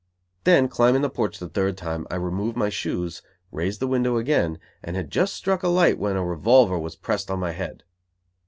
Then 0.45 0.67
climbing 0.67 1.03
the 1.03 1.11
porch 1.11 1.37
the 1.37 1.47
third 1.47 1.77
time, 1.77 2.07
I 2.09 2.15
removed 2.15 2.57
my 2.57 2.69
shoes, 2.69 3.21
raised 3.51 3.79
the 3.79 3.85
window 3.87 4.17
again, 4.17 4.57
and 4.81 4.95
had 4.95 5.11
just 5.11 5.35
struck 5.35 5.61
a 5.61 5.67
light 5.67 5.99
when 5.99 6.15
a 6.15 6.25
revolver 6.25 6.79
was 6.79 6.95
pressed 6.95 7.29
on 7.29 7.37
my 7.39 7.51
head. 7.51 7.83